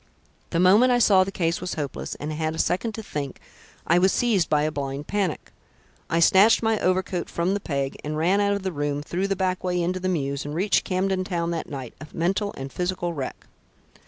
[0.49, 3.39] The moment I saw the case was hopeless, and had a second to think,
[3.85, 5.51] I was seized with a blind panic.
[6.09, 9.35] I snatched my overcoat from the peg and ran out of the room; through the
[9.35, 13.13] back way into the mews, and reached Camden Town that night, a mental and physical
[13.13, 13.45] wreck."